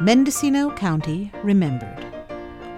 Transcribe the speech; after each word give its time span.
Mendocino 0.00 0.70
County 0.70 1.32
Remembered. 1.42 2.06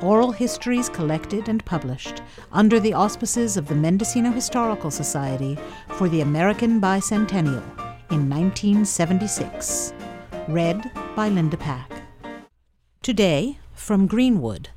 Oral 0.01 0.33
histories 0.33 0.89
collected 0.89 1.51
and 1.51 1.63
published 1.67 2.23
under 2.51 2.81
the 2.81 2.95
auspices 2.95 3.59
of 3.59 3.69
the 3.69 3.75
Mendocino 3.75 4.31
Historical 4.31 4.91
Society 4.91 5.59
for 5.99 6.09
the 6.09 6.23
American 6.23 6.81
Bicentennial 6.81 7.63
in 8.11 8.31
1976. 8.31 9.93
Read 10.49 10.91
by 11.15 11.29
Linda 11.29 11.59
Pack. 11.59 11.93
Today, 13.03 13.59
from 13.75 14.07
Greenwood, 14.07 14.71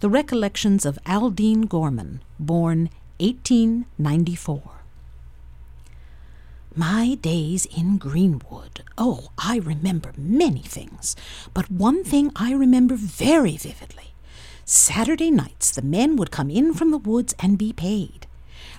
the 0.00 0.08
recollections 0.08 0.86
of 0.86 0.98
Aldine 1.04 1.68
Gorman, 1.68 2.22
born 2.38 2.88
1894. 3.18 4.79
My 6.76 7.16
days 7.16 7.66
in 7.66 7.98
Greenwood. 7.98 8.84
Oh, 8.96 9.30
I 9.36 9.58
remember 9.58 10.12
many 10.16 10.60
things, 10.60 11.16
but 11.52 11.68
one 11.68 12.04
thing 12.04 12.30
I 12.36 12.52
remember 12.52 12.94
very 12.94 13.56
vividly. 13.56 14.14
Saturday 14.64 15.32
nights, 15.32 15.72
the 15.72 15.82
men 15.82 16.14
would 16.14 16.30
come 16.30 16.48
in 16.48 16.72
from 16.72 16.92
the 16.92 16.98
woods 16.98 17.34
and 17.40 17.58
be 17.58 17.72
paid. 17.72 18.28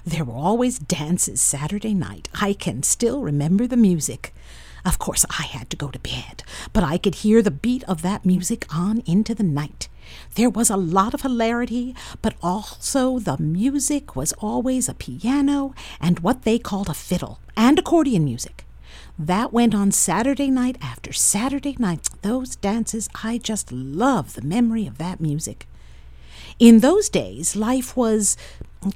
There 0.06 0.24
were 0.24 0.34
always 0.34 0.80
dances 0.80 1.42
Saturday 1.42 1.94
night. 1.94 2.30
I 2.34 2.54
can 2.54 2.82
still 2.82 3.24
remember 3.24 3.68
the 3.68 3.76
music. 3.76 4.34
Of 4.84 5.00
course, 5.00 5.26
I 5.30 5.44
had 5.44 5.70
to 5.70 5.78
go 5.78 5.90
to 5.90 6.00
bed, 6.00 6.44
but 6.74 6.84
I 6.84 6.98
could 6.98 7.16
hear 7.16 7.42
the 7.42 7.52
beat 7.52 7.84
of 7.84 8.02
that 8.02 8.26
music 8.26 8.66
on 8.74 9.04
into 9.06 9.36
the 9.36 9.44
night. 9.44 9.90
There 10.36 10.50
was 10.50 10.70
a 10.70 10.78
lot 10.78 11.14
of 11.14 11.22
hilarity, 11.22 11.96
but 12.22 12.36
also 12.42 13.20
the 13.20 13.38
music 13.38 14.16
was 14.16 14.34
always 14.40 14.90
a 14.90 14.94
piano 14.94 15.74
and 16.00 16.20
what 16.20 16.44
they 16.44 16.58
called 16.58 16.90
a 16.90 16.94
fiddle, 16.94 17.40
and 17.56 17.78
accordion 17.78 18.26
music. 18.26 18.66
That 19.20 19.54
went 19.54 19.76
on 19.76 19.92
Saturday 19.92 20.50
night 20.50 20.78
after 20.82 21.14
Saturday 21.14 21.76
night. 21.78 22.10
Those 22.24 22.56
dances, 22.56 23.08
I 23.24 23.38
just 23.38 23.72
love 23.72 24.34
the 24.34 24.42
memory 24.42 24.88
of 24.88 24.98
that 24.98 25.22
music. 25.22 25.68
In 26.58 26.80
those 26.80 27.08
days, 27.08 27.56
life 27.56 27.96
was 27.96 28.36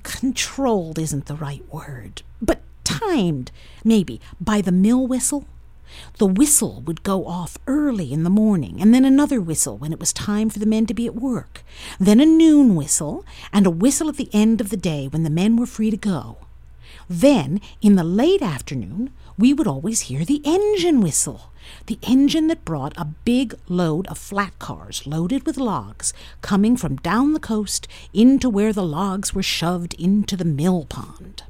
controlled, 0.03 0.97
isn't 0.97 1.27
the 1.27 1.35
right 1.35 1.63
word, 1.71 2.23
but 2.41 2.61
timed, 2.83 3.51
maybe, 3.83 4.19
by 4.41 4.61
the 4.61 4.71
mill 4.71 5.05
whistle 5.05 5.45
the 6.17 6.25
whistle 6.25 6.81
would 6.85 7.03
go 7.03 7.25
off 7.25 7.57
early 7.67 8.11
in 8.11 8.23
the 8.23 8.29
morning, 8.29 8.81
and 8.81 8.93
then 8.93 9.05
another 9.05 9.41
whistle 9.41 9.77
when 9.77 9.93
it 9.93 9.99
was 9.99 10.13
time 10.13 10.49
for 10.49 10.59
the 10.59 10.65
men 10.65 10.85
to 10.85 10.93
be 10.93 11.05
at 11.05 11.15
work, 11.15 11.63
then 11.99 12.19
a 12.19 12.25
noon 12.25 12.75
whistle, 12.75 13.25
and 13.51 13.65
a 13.65 13.71
whistle 13.71 14.09
at 14.09 14.17
the 14.17 14.29
end 14.33 14.61
of 14.61 14.69
the 14.69 14.77
day 14.77 15.07
when 15.07 15.23
the 15.23 15.29
men 15.29 15.55
were 15.57 15.65
free 15.65 15.91
to 15.91 15.97
go. 15.97 16.37
Then, 17.09 17.61
in 17.81 17.95
the 17.95 18.03
late 18.03 18.41
afternoon, 18.41 19.11
we 19.37 19.53
would 19.53 19.67
always 19.67 20.01
hear 20.01 20.25
the 20.25 20.41
engine 20.43 21.01
whistle, 21.01 21.51
the 21.87 21.99
engine 22.03 22.47
that 22.47 22.65
brought 22.65 22.93
a 22.97 23.05
big 23.05 23.53
load 23.67 24.07
of 24.07 24.17
flat 24.17 24.57
cars 24.59 25.05
loaded 25.05 25.45
with 25.45 25.57
logs 25.57 26.13
coming 26.41 26.77
from 26.77 26.95
down 26.97 27.33
the 27.33 27.39
coast 27.39 27.87
into 28.13 28.49
where 28.49 28.73
the 28.73 28.83
logs 28.83 29.33
were 29.33 29.43
shoved 29.43 29.93
into 29.95 30.35
the 30.37 30.45
mill 30.45 30.85
pond. 30.85 31.43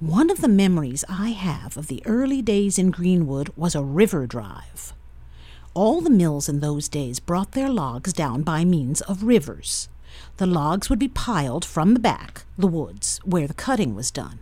One 0.00 0.28
of 0.28 0.42
the 0.42 0.48
memories 0.48 1.06
I 1.08 1.30
have 1.30 1.78
of 1.78 1.86
the 1.86 2.02
early 2.04 2.42
days 2.42 2.78
in 2.78 2.90
Greenwood 2.90 3.50
was 3.56 3.74
a 3.74 3.82
river 3.82 4.26
drive. 4.26 4.92
All 5.72 6.02
the 6.02 6.10
mills 6.10 6.50
in 6.50 6.60
those 6.60 6.86
days 6.86 7.18
brought 7.18 7.52
their 7.52 7.70
logs 7.70 8.12
down 8.12 8.42
by 8.42 8.62
means 8.62 9.00
of 9.00 9.22
rivers. 9.22 9.88
The 10.36 10.44
logs 10.46 10.90
would 10.90 10.98
be 10.98 11.08
piled 11.08 11.64
from 11.64 11.94
the 11.94 12.00
back, 12.00 12.44
the 12.58 12.66
woods, 12.66 13.20
where 13.24 13.46
the 13.46 13.54
cutting 13.54 13.94
was 13.94 14.10
done. 14.10 14.40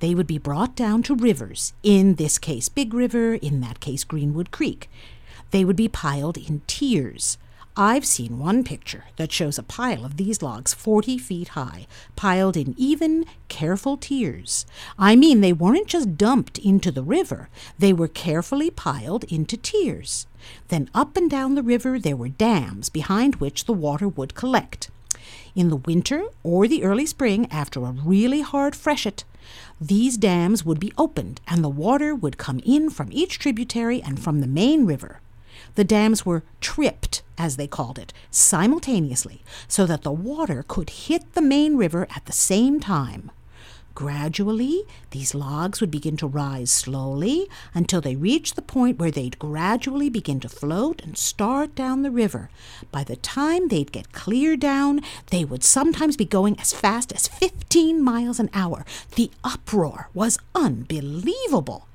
They 0.00 0.14
would 0.14 0.26
be 0.26 0.36
brought 0.36 0.76
down 0.76 1.02
to 1.04 1.14
rivers, 1.14 1.72
in 1.82 2.16
this 2.16 2.36
case 2.36 2.68
Big 2.68 2.92
River, 2.92 3.36
in 3.36 3.62
that 3.62 3.80
case 3.80 4.04
Greenwood 4.04 4.50
Creek. 4.50 4.90
They 5.50 5.64
would 5.64 5.76
be 5.76 5.88
piled 5.88 6.36
in 6.36 6.60
tiers, 6.66 7.38
I've 7.80 8.04
seen 8.04 8.40
one 8.40 8.64
picture 8.64 9.04
that 9.18 9.30
shows 9.30 9.56
a 9.56 9.62
pile 9.62 10.04
of 10.04 10.16
these 10.16 10.42
logs 10.42 10.74
40 10.74 11.16
feet 11.16 11.48
high, 11.50 11.86
piled 12.16 12.56
in 12.56 12.74
even, 12.76 13.24
careful 13.46 13.96
tiers. 13.96 14.66
I 14.98 15.14
mean, 15.14 15.42
they 15.42 15.52
weren't 15.52 15.86
just 15.86 16.18
dumped 16.18 16.58
into 16.58 16.90
the 16.90 17.04
river, 17.04 17.48
they 17.78 17.92
were 17.92 18.08
carefully 18.08 18.68
piled 18.68 19.22
into 19.32 19.56
tiers. 19.56 20.26
Then 20.66 20.90
up 20.92 21.16
and 21.16 21.30
down 21.30 21.54
the 21.54 21.62
river 21.62 22.00
there 22.00 22.16
were 22.16 22.28
dams 22.28 22.88
behind 22.88 23.36
which 23.36 23.66
the 23.66 23.72
water 23.72 24.08
would 24.08 24.34
collect. 24.34 24.90
In 25.54 25.68
the 25.68 25.76
winter 25.76 26.24
or 26.42 26.66
the 26.66 26.82
early 26.82 27.06
spring, 27.06 27.46
after 27.48 27.84
a 27.84 27.92
really 27.92 28.40
hard 28.40 28.74
freshet, 28.74 29.22
these 29.80 30.16
dams 30.16 30.64
would 30.64 30.80
be 30.80 30.92
opened 30.98 31.40
and 31.46 31.62
the 31.62 31.68
water 31.68 32.12
would 32.12 32.38
come 32.38 32.60
in 32.66 32.90
from 32.90 33.10
each 33.12 33.38
tributary 33.38 34.02
and 34.02 34.20
from 34.20 34.40
the 34.40 34.48
main 34.48 34.84
river. 34.84 35.20
The 35.74 35.84
dams 35.84 36.26
were 36.26 36.44
tripped, 36.60 37.22
as 37.36 37.56
they 37.56 37.66
called 37.66 37.98
it, 37.98 38.12
simultaneously, 38.30 39.42
so 39.66 39.86
that 39.86 40.02
the 40.02 40.12
water 40.12 40.64
could 40.66 40.90
hit 40.90 41.34
the 41.34 41.42
main 41.42 41.76
river 41.76 42.06
at 42.14 42.26
the 42.26 42.32
same 42.32 42.80
time. 42.80 43.30
Gradually, 43.98 44.84
these 45.10 45.34
logs 45.34 45.80
would 45.80 45.90
begin 45.90 46.16
to 46.18 46.26
rise 46.28 46.70
slowly 46.70 47.48
until 47.74 48.00
they 48.00 48.14
reached 48.14 48.54
the 48.54 48.62
point 48.62 48.96
where 48.96 49.10
they'd 49.10 49.40
gradually 49.40 50.08
begin 50.08 50.38
to 50.38 50.48
float 50.48 51.02
and 51.02 51.18
start 51.18 51.74
down 51.74 52.02
the 52.02 52.10
river. 52.12 52.48
By 52.92 53.02
the 53.02 53.16
time 53.16 53.66
they'd 53.66 53.90
get 53.90 54.12
clear 54.12 54.56
down, 54.56 55.00
they 55.32 55.44
would 55.44 55.64
sometimes 55.64 56.16
be 56.16 56.24
going 56.24 56.60
as 56.60 56.72
fast 56.72 57.12
as 57.12 57.26
15 57.26 58.00
miles 58.00 58.38
an 58.38 58.50
hour. 58.54 58.86
The 59.16 59.32
uproar 59.42 60.10
was 60.14 60.38
unbelievable. 60.54 61.87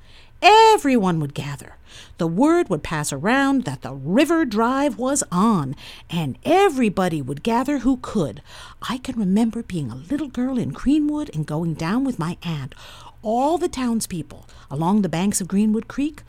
Everyone 0.45 1.21
would 1.21 1.33
gather. 1.33 1.77
The 2.17 2.27
word 2.27 2.69
would 2.69 2.83
pass 2.83 3.13
around 3.13 3.63
that 3.63 3.81
the 3.81 3.93
river 3.93 4.43
drive 4.43 4.97
was 4.97 5.23
on, 5.31 5.73
and 6.09 6.37
everybody 6.43 7.21
would 7.21 7.43
gather 7.43 7.79
who 7.79 7.97
could. 8.01 8.41
I 8.89 8.97
can 8.97 9.17
remember 9.17 9.63
being 9.63 9.89
a 9.89 9.95
little 9.95 10.27
girl 10.27 10.57
in 10.57 10.71
Greenwood 10.71 11.33
and 11.33 11.45
going 11.45 11.75
down 11.75 12.03
with 12.03 12.19
my 12.19 12.37
aunt. 12.43 12.75
All 13.21 13.57
the 13.57 13.69
townspeople 13.69 14.45
along 14.69 15.01
the 15.01 15.07
banks 15.07 15.39
of 15.39 15.47
Greenwood 15.47 15.87
Creek, 15.87 16.23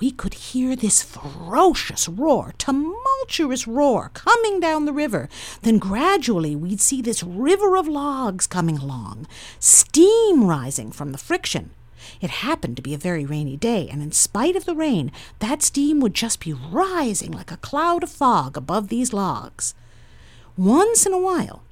we 0.00 0.10
could 0.10 0.34
hear 0.34 0.74
this 0.74 1.04
ferocious 1.04 2.08
roar, 2.08 2.54
tumultuous 2.58 3.68
roar, 3.68 4.10
coming 4.14 4.58
down 4.58 4.84
the 4.84 4.92
river. 4.92 5.28
Then 5.62 5.78
gradually 5.78 6.56
we'd 6.56 6.80
see 6.80 7.00
this 7.00 7.22
river 7.22 7.76
of 7.76 7.86
logs 7.86 8.48
coming 8.48 8.78
along, 8.78 9.28
steam 9.60 10.48
rising 10.48 10.90
from 10.90 11.12
the 11.12 11.18
friction. 11.18 11.70
It 12.20 12.30
happened 12.30 12.76
to 12.76 12.82
be 12.82 12.94
a 12.94 12.98
very 12.98 13.24
rainy 13.24 13.56
day, 13.56 13.88
and 13.90 14.02
in 14.02 14.12
spite 14.12 14.56
of 14.56 14.64
the 14.64 14.74
rain, 14.74 15.12
that 15.38 15.62
steam 15.62 16.00
would 16.00 16.14
just 16.14 16.40
be 16.40 16.52
rising 16.52 17.32
like 17.32 17.50
a 17.50 17.56
cloud 17.56 18.02
of 18.02 18.10
fog 18.10 18.56
above 18.56 18.88
these 18.88 19.12
logs. 19.12 19.74
Once 20.56 21.06
in 21.06 21.12
a 21.12 21.18
while, 21.18 21.62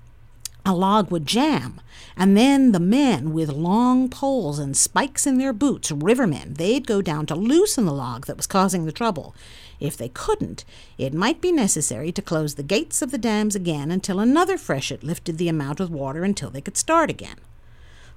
a 0.64 0.74
log 0.74 1.10
would 1.10 1.24
jam, 1.24 1.80
and 2.14 2.36
then 2.36 2.72
the 2.72 2.80
men 2.80 3.32
with 3.32 3.48
long 3.48 4.10
poles 4.10 4.58
and 4.58 4.76
spikes 4.76 5.26
in 5.26 5.38
their 5.38 5.54
boots, 5.54 5.90
rivermen, 5.90 6.58
they'd 6.58 6.86
go 6.86 7.00
down 7.00 7.24
to 7.26 7.34
loosen 7.34 7.86
the 7.86 7.92
log 7.92 8.26
that 8.26 8.36
was 8.36 8.46
causing 8.46 8.84
the 8.84 8.92
trouble. 8.92 9.34
If 9.80 9.96
they 9.96 10.10
couldn't, 10.10 10.66
it 10.98 11.14
might 11.14 11.40
be 11.40 11.52
necessary 11.52 12.12
to 12.12 12.20
close 12.20 12.56
the 12.56 12.62
gates 12.62 13.00
of 13.00 13.12
the 13.12 13.18
dams 13.18 13.54
again 13.54 13.90
until 13.90 14.20
another 14.20 14.58
freshet 14.58 15.02
lifted 15.02 15.38
the 15.38 15.48
amount 15.48 15.80
of 15.80 15.90
water 15.90 16.22
until 16.22 16.50
they 16.50 16.60
could 16.60 16.76
start 16.76 17.08
again. 17.08 17.38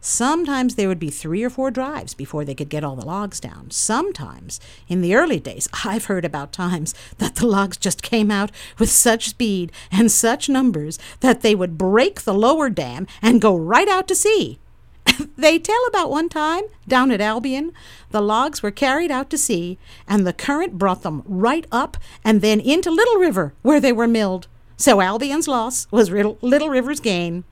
Sometimes 0.03 0.73
there 0.73 0.87
would 0.87 0.99
be 0.99 1.11
three 1.11 1.43
or 1.43 1.49
four 1.51 1.69
drives 1.69 2.15
before 2.15 2.43
they 2.43 2.55
could 2.55 2.69
get 2.69 2.83
all 2.83 2.95
the 2.95 3.05
logs 3.05 3.39
down. 3.39 3.69
Sometimes, 3.69 4.59
in 4.87 5.01
the 5.01 5.13
early 5.13 5.39
days, 5.39 5.69
I've 5.85 6.05
heard 6.05 6.25
about 6.25 6.51
times 6.51 6.95
that 7.19 7.35
the 7.35 7.45
logs 7.45 7.77
just 7.77 8.01
came 8.01 8.31
out 8.31 8.51
with 8.79 8.89
such 8.89 9.29
speed 9.29 9.71
and 9.91 10.11
such 10.11 10.49
numbers 10.49 10.97
that 11.19 11.41
they 11.41 11.53
would 11.53 11.77
break 11.77 12.21
the 12.21 12.33
lower 12.33 12.67
dam 12.69 13.05
and 13.21 13.39
go 13.39 13.55
right 13.55 13.87
out 13.87 14.07
to 14.07 14.15
sea. 14.15 14.57
they 15.37 15.59
tell 15.59 15.85
about 15.87 16.09
one 16.09 16.29
time 16.29 16.63
down 16.87 17.11
at 17.11 17.21
Albion, 17.21 17.71
the 18.09 18.21
logs 18.21 18.63
were 18.63 18.71
carried 18.71 19.11
out 19.11 19.29
to 19.29 19.37
sea, 19.37 19.77
and 20.07 20.25
the 20.25 20.33
current 20.33 20.79
brought 20.79 21.03
them 21.03 21.21
right 21.27 21.67
up 21.71 21.97
and 22.25 22.41
then 22.41 22.59
into 22.59 22.89
Little 22.89 23.17
River, 23.17 23.53
where 23.61 23.79
they 23.79 23.91
were 23.91 24.07
milled. 24.07 24.47
So 24.77 24.99
Albion's 24.99 25.47
loss 25.47 25.87
was 25.91 26.09
Little 26.09 26.69
River's 26.69 26.99
gain. 26.99 27.43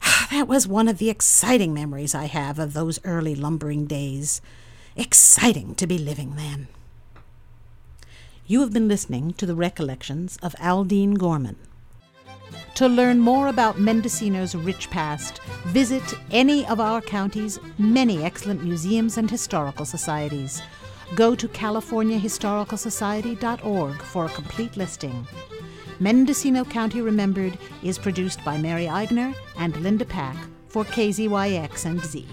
That 0.30 0.48
was 0.48 0.68
one 0.68 0.88
of 0.88 0.98
the 0.98 1.10
exciting 1.10 1.74
memories 1.74 2.14
I 2.14 2.26
have 2.26 2.58
of 2.58 2.72
those 2.72 2.98
early 3.04 3.34
lumbering 3.34 3.86
days. 3.86 4.40
Exciting 4.96 5.74
to 5.76 5.86
be 5.86 5.98
living 5.98 6.36
then. 6.36 6.68
You 8.46 8.60
have 8.60 8.72
been 8.72 8.88
listening 8.88 9.34
to 9.34 9.46
the 9.46 9.54
recollections 9.54 10.38
of 10.42 10.54
Aldine 10.60 11.14
Gorman. 11.14 11.56
To 12.74 12.88
learn 12.88 13.18
more 13.18 13.48
about 13.48 13.78
Mendocino's 13.78 14.54
rich 14.54 14.90
past, 14.90 15.40
visit 15.66 16.02
any 16.30 16.66
of 16.66 16.80
our 16.80 17.00
county's 17.00 17.58
many 17.78 18.22
excellent 18.24 18.64
museums 18.64 19.18
and 19.18 19.30
historical 19.30 19.84
societies. 19.84 20.62
Go 21.14 21.34
to 21.34 21.48
californiahistoricalsociety.org 21.48 24.02
for 24.02 24.24
a 24.24 24.30
complete 24.30 24.76
listing. 24.76 25.26
Mendocino 26.02 26.64
County 26.64 27.02
Remembered 27.02 27.58
is 27.82 27.98
produced 27.98 28.42
by 28.42 28.56
Mary 28.56 28.86
Eigner 28.86 29.34
and 29.58 29.76
Linda 29.76 30.06
Pack 30.06 30.34
for 30.68 30.82
KZYX 30.82 31.84
and 31.84 32.02
Z. 32.02 32.26